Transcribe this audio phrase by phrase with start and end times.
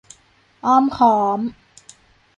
[0.65, 1.39] อ้อมค้อม